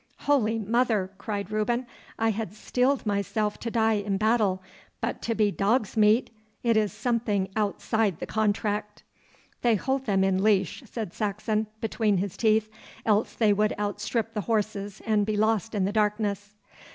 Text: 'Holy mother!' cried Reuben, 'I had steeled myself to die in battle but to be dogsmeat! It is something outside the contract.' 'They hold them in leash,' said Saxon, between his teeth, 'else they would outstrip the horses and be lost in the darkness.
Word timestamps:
'Holy 0.21 0.57
mother!' 0.57 1.11
cried 1.19 1.51
Reuben, 1.51 1.85
'I 2.17 2.29
had 2.31 2.55
steeled 2.55 3.05
myself 3.05 3.59
to 3.59 3.69
die 3.69 3.97
in 4.01 4.17
battle 4.17 4.63
but 4.99 5.21
to 5.21 5.35
be 5.35 5.51
dogsmeat! 5.51 6.31
It 6.63 6.75
is 6.75 6.91
something 6.91 7.49
outside 7.55 8.17
the 8.19 8.25
contract.' 8.25 9.03
'They 9.61 9.75
hold 9.75 10.07
them 10.07 10.23
in 10.23 10.41
leash,' 10.41 10.81
said 10.87 11.13
Saxon, 11.13 11.67
between 11.81 12.17
his 12.17 12.35
teeth, 12.35 12.67
'else 13.05 13.33
they 13.35 13.53
would 13.53 13.75
outstrip 13.77 14.33
the 14.33 14.41
horses 14.41 15.03
and 15.05 15.23
be 15.23 15.37
lost 15.37 15.75
in 15.75 15.85
the 15.85 15.93
darkness. 15.93 16.55